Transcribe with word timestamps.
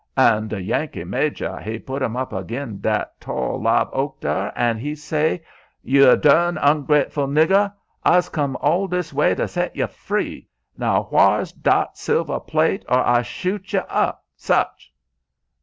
And 0.17 0.49
deh 0.49 0.57
Yankee 0.57 1.03
major 1.03 1.59
he 1.59 1.77
put 1.77 2.01
'm 2.01 2.17
up 2.17 2.33
ag'in' 2.33 2.81
dat 2.81 3.11
tall 3.21 3.61
live 3.61 3.87
oak 3.93 4.19
dar, 4.19 4.51
an' 4.55 4.79
he 4.79 4.95
say: 4.95 5.43
'Yuh 5.83 6.17
darn 6.17 6.57
ungrateful 6.57 7.27
nigger! 7.27 7.71
I's 8.03 8.27
come 8.27 8.57
all 8.61 8.87
dis 8.87 9.13
way 9.13 9.35
to 9.35 9.47
set 9.47 9.75
yuh 9.75 9.85
free. 9.85 10.49
Now, 10.75 11.03
whar's 11.11 11.51
dat 11.51 11.99
silver 11.99 12.39
plate, 12.39 12.83
or 12.89 12.97
I 13.05 13.21
shoot 13.21 13.73
yuh 13.73 13.85
up, 13.89 14.25
such!' 14.35 14.91